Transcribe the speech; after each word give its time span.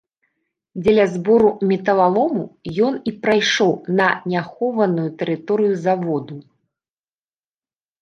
Дзеля 0.85 1.03
збору 1.15 1.51
металалому 1.71 2.43
ён 2.87 2.93
і 3.13 3.15
прайшоў 3.27 3.71
на 4.01 4.09
неахоўваную 4.35 5.07
тэрыторыю 5.23 5.73
заводу. 5.87 6.35